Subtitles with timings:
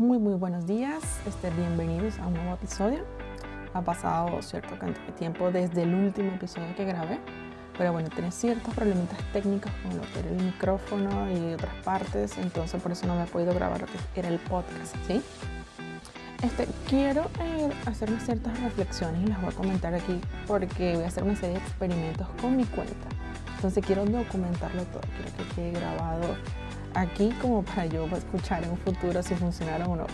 [0.00, 1.02] Muy, muy buenos días.
[1.26, 3.04] Este, bienvenidos a un nuevo episodio.
[3.74, 4.74] Ha pasado cierto
[5.18, 7.18] tiempo desde el último episodio que grabé,
[7.76, 12.38] pero bueno, tenía ciertos problemitas técnicos con lo que era el micrófono y otras partes,
[12.38, 15.20] entonces por eso no me he podido grabar lo que era el podcast, ¿sí?
[16.42, 21.08] Este, quiero eh, hacer ciertas reflexiones y las voy a comentar aquí porque voy a
[21.08, 23.06] hacer una serie de experimentos con mi cuenta.
[23.56, 26.36] Entonces quiero documentarlo todo, quiero que quede grabado
[26.94, 30.06] aquí como para yo escuchar en un futuro si funcionaron o no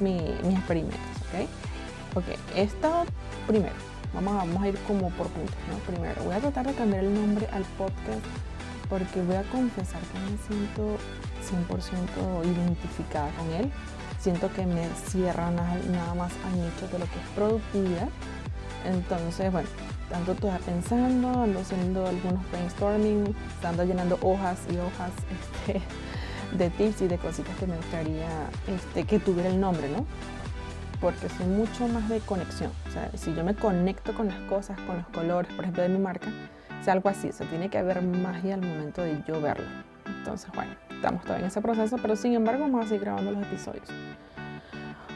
[0.00, 1.00] mis experimentos,
[1.32, 2.16] ¿ok?
[2.16, 2.24] Ok,
[2.54, 3.04] esto
[3.46, 3.74] primero,
[4.14, 5.78] vamos a, vamos a ir como por puntos, ¿no?
[5.92, 8.24] Primero, voy a tratar de cambiar el nombre al podcast
[8.88, 10.96] porque voy a confesar que me siento
[11.48, 13.70] 100% identificada con él.
[14.18, 18.08] Siento que me cierra nada más al nicho de lo que es productividad.
[18.84, 19.68] Entonces, bueno,
[20.08, 25.12] tanto estoy pensando, ando haciendo algunos brainstorming, ando llenando hojas y hojas
[25.66, 25.82] este,
[26.52, 28.28] de tips y de cositas que me gustaría
[28.66, 30.06] este, que tuviera el nombre, ¿no?
[31.00, 32.72] Porque soy mucho más de conexión.
[32.88, 35.88] O sea, si yo me conecto con las cosas, con los colores, por ejemplo, de
[35.90, 36.28] mi marca,
[36.80, 37.28] es algo así.
[37.28, 39.66] O tiene que haber magia al momento de yo verlo.
[40.06, 43.42] Entonces, bueno, estamos todavía en ese proceso, pero sin embargo vamos a seguir grabando los
[43.42, 43.88] episodios.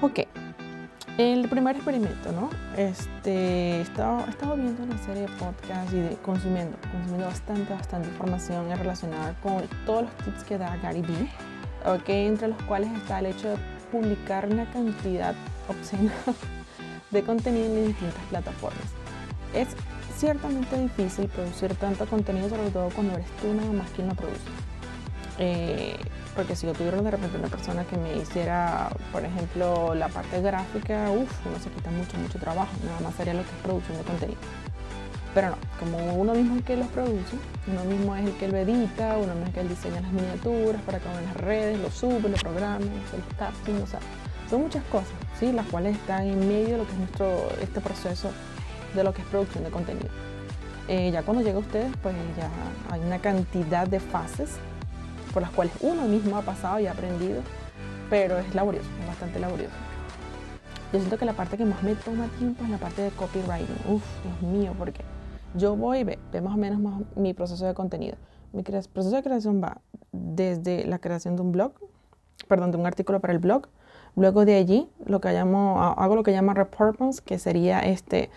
[0.00, 0.20] Ok,
[1.18, 2.50] el primer experimento, ¿no?
[2.76, 4.24] Este, he estado,
[4.56, 10.02] viendo una serie de podcasts y de, consumiendo, consumiendo bastante, bastante información relacionada con todos
[10.02, 11.30] los tips que da Gary Vee,
[11.86, 13.56] okay, entre los cuales está el hecho de
[13.90, 15.34] publicar una cantidad
[15.68, 16.12] obscena
[17.10, 18.84] de contenido en distintas plataformas.
[19.54, 19.68] Es
[20.18, 24.65] ciertamente difícil producir tanto contenido, sobre todo cuando eres tú nada más quien lo produce.
[25.38, 25.96] Eh,
[26.34, 30.40] porque si yo tuviera de repente una persona que me hiciera, por ejemplo, la parte
[30.40, 33.98] gráfica, uff, uno se quita mucho, mucho trabajo, nada más sería lo que es producción
[33.98, 34.38] de contenido.
[35.34, 38.48] Pero no, como uno mismo es el que los produce, uno mismo es el que
[38.48, 41.78] lo edita, uno mismo es el que diseña las miniaturas para que en las redes,
[41.78, 44.00] lo sube, lo programa, los tapping, o sea,
[44.48, 45.52] son muchas cosas, ¿sí?
[45.52, 48.30] Las cuales están en medio de lo que es nuestro, este proceso
[48.94, 50.08] de lo que es producción de contenido.
[50.88, 52.48] Eh, ya cuando llega a ustedes, pues ya
[52.90, 54.58] hay una cantidad de fases
[55.36, 57.42] por las cuales uno mismo ha pasado y ha aprendido,
[58.08, 59.74] pero es laborioso, es bastante laborioso.
[60.94, 63.76] Yo siento que la parte que más me toma tiempo es la parte de copywriting.
[63.86, 65.04] Uf, Dios mío, porque
[65.54, 66.80] yo voy, ve, ve más o menos
[67.16, 68.16] mi proceso de contenido.
[68.54, 71.72] Mi proceso de creación va desde la creación de un blog,
[72.48, 73.68] perdón, de un artículo para el blog.
[74.14, 78.30] Luego de allí, lo que hago lo que llama repurpose, que sería este,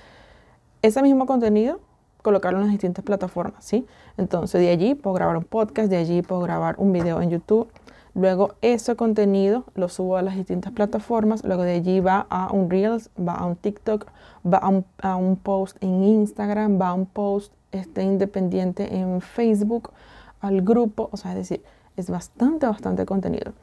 [0.82, 1.80] ese mismo contenido,
[2.22, 3.86] colocarlo en las distintas plataformas, ¿sí?
[4.18, 7.70] Entonces de allí puedo grabar un podcast, de allí puedo grabar un video en YouTube.
[8.16, 11.44] Luego ese contenido lo subo a las distintas plataformas.
[11.44, 14.08] Luego de allí va a un Reels, va a un TikTok,
[14.46, 19.92] va a un, post en Instagram, va a un post este, independiente en Facebook,
[20.42, 21.10] al grupo.
[21.12, 21.64] O sea, es decir,
[21.96, 23.54] es bastante, bastante contenido.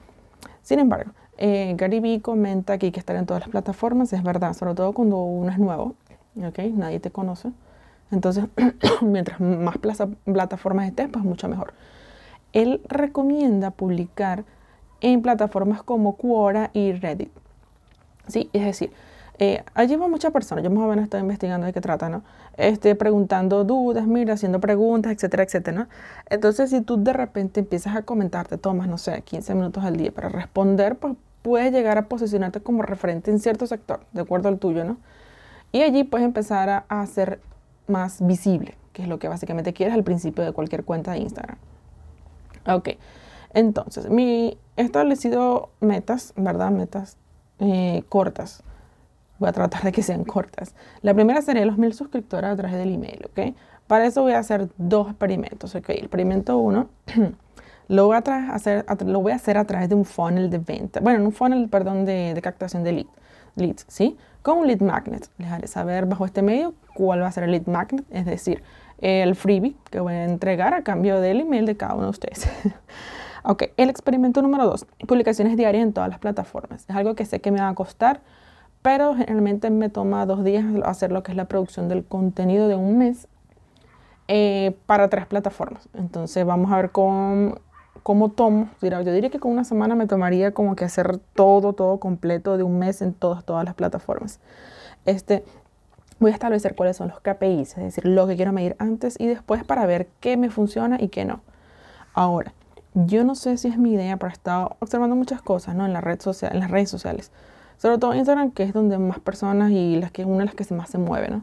[0.62, 4.55] Sin embargo, eh, Gary Vee comenta aquí que estar en todas las plataformas es verdad,
[4.55, 5.95] sobre todo cuando uno es nuevo,
[6.37, 6.59] ¿ok?
[6.72, 7.50] Nadie te conoce.
[8.11, 8.44] Entonces,
[9.03, 11.75] mientras más plataformas estés, pues mucho mejor.
[12.53, 14.44] Él recomienda publicar
[15.00, 17.31] en plataformas como Quora y Reddit.
[18.28, 18.93] Sí, es decir,
[19.39, 22.22] eh, allí va muchas personas, yo más o menos estoy investigando de qué trata, ¿no?
[22.56, 25.89] Este, preguntando dudas, mira, haciendo preguntas, etcétera, etcétera, ¿no?
[26.31, 29.97] Entonces, si tú de repente empiezas a comentar, te tomas, no sé, 15 minutos al
[29.97, 34.49] día para responder, pues puedes llegar a posicionarte como referente en cierto sector, de acuerdo
[34.49, 34.97] al tuyo, ¿no?
[35.71, 37.41] Y allí puedes empezar a hacer
[37.86, 41.58] más visible, que es lo que básicamente quieres al principio de cualquier cuenta de Instagram.
[42.69, 42.91] Ok,
[43.56, 46.70] entonces, mi, he establecido metas, ¿verdad?
[46.70, 47.16] Metas
[47.58, 48.62] eh, cortas.
[49.38, 50.74] Voy a tratar de que sean cortas.
[51.02, 53.54] La primera sería los mil suscriptores a través del email, ¿ok?
[53.86, 55.91] Para eso voy a hacer dos experimentos, ¿ok?
[55.91, 56.88] El experimento uno
[57.88, 61.00] lo voy a, hacer, lo voy a hacer a través de un funnel de venta.
[61.00, 63.06] Bueno, un funnel, perdón, de, de captación de lead,
[63.56, 64.17] leads, ¿sí?
[64.43, 65.28] Con un lead magnet.
[65.39, 68.62] Les haré saber bajo este medio cuál va a ser el lead magnet, es decir,
[68.99, 72.49] el freebie que voy a entregar a cambio del email de cada uno de ustedes.
[73.43, 76.87] ok, el experimento número dos, publicaciones diarias en todas las plataformas.
[76.89, 78.21] Es algo que sé que me va a costar,
[78.83, 82.77] pero generalmente me toma dos días hacer lo que es la producción del contenido de
[82.77, 83.28] un mes
[84.28, 85.89] eh, para tres plataformas.
[85.95, 87.59] Entonces vamos a ver cómo,
[88.06, 88.68] cómo tomo.
[88.80, 92.62] Yo diría que con una semana me tomaría como que hacer todo, todo completo de
[92.62, 94.38] un mes en todas, todas las plataformas.
[95.06, 95.44] Este,
[96.20, 99.26] voy a establecer cuáles son los KPIs, es decir, lo que quiero medir antes y
[99.26, 101.41] después para ver qué me funciona y qué no.
[102.14, 102.54] Ahora,
[102.94, 105.84] yo no sé si es mi idea, pero he estado observando muchas cosas ¿no?
[105.84, 107.32] en, la red social, en las redes sociales.
[107.76, 110.72] Sobre todo Instagram, que es donde más personas y las que una de las que
[110.72, 111.26] más se mueve.
[111.28, 111.42] ¿no?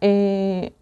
[0.00, 0.72] Eh,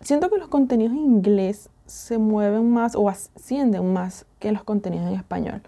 [0.00, 5.08] siento que los contenidos en inglés se mueven más o ascienden más que los contenidos
[5.08, 5.62] en español.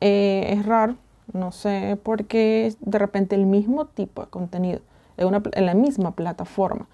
[0.00, 0.96] Eh, es raro,
[1.32, 4.80] No sé por qué de repente el mismo tipo de contenido
[5.16, 6.86] en, una, en la misma plataforma,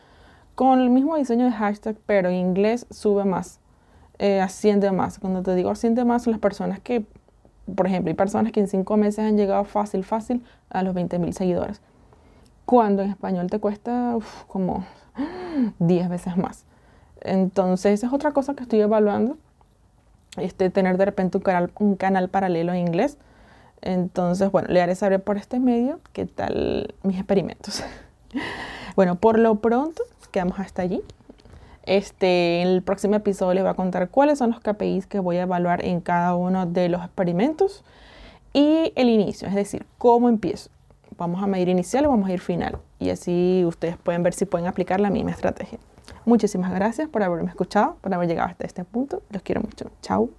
[0.55, 3.61] con el mismo diseño de hashtag, pero en inglés sube más,
[4.19, 5.19] eh, asciende más.
[5.19, 7.07] Cuando te digo asciende más, son las personas que,
[7.75, 11.19] por ejemplo, hay personas que en cinco meses han llegado fácil, fácil a los 20
[11.19, 11.81] mil seguidores.
[12.67, 14.17] Cuando en español te cuesta
[14.49, 14.85] como
[15.79, 16.65] 10 veces más.
[17.25, 19.37] Entonces, esa es otra cosa que estoy evaluando.
[20.37, 21.39] Este, tener de repente
[21.79, 23.19] un canal, paralelo en inglés.
[23.83, 27.83] Entonces, bueno, le haré saber por este medio qué tal mis experimentos.
[28.97, 31.03] bueno, por lo pronto, quedamos hasta allí.
[31.87, 35.37] Este, en el próximo episodio les voy a contar cuáles son los KPIs que voy
[35.37, 37.85] a evaluar en cada uno de los experimentos
[38.55, 40.71] y el inicio, es decir, cómo empiezo.
[41.19, 42.79] Vamos a medir inicial y vamos a ir final.
[43.05, 45.79] Y así ustedes pueden ver si pueden aplicar la misma estrategia.
[46.25, 49.23] Muchísimas gracias por haberme escuchado, por haber llegado hasta este punto.
[49.31, 49.91] Los quiero mucho.
[50.01, 50.31] Chao.